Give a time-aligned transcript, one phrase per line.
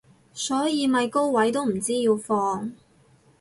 [0.33, 2.73] 所以咪高位都唔知要放